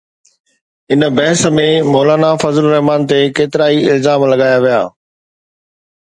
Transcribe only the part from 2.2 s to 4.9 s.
فضل الرحمان تي ڪيترائي الزام لڳايا ويا.